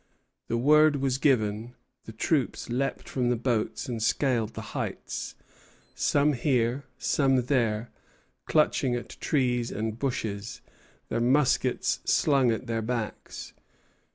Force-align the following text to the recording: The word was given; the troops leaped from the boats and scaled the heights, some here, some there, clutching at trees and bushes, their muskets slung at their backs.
The 0.47 0.57
word 0.57 0.95
was 0.95 1.19
given; 1.19 1.75
the 2.05 2.11
troops 2.11 2.69
leaped 2.69 3.07
from 3.07 3.29
the 3.29 3.35
boats 3.35 3.87
and 3.87 4.01
scaled 4.01 4.55
the 4.55 4.73
heights, 4.73 5.35
some 5.93 6.33
here, 6.33 6.85
some 6.97 7.45
there, 7.45 7.91
clutching 8.47 8.95
at 8.95 9.09
trees 9.09 9.69
and 9.69 9.99
bushes, 9.99 10.61
their 11.09 11.21
muskets 11.21 11.99
slung 12.03 12.49
at 12.51 12.65
their 12.65 12.81
backs. 12.81 13.53